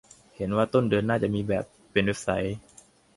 [0.35, 2.57] เห็นว่าต้นเดือนหน้าจะมีแบบเป็นเว็บไซต์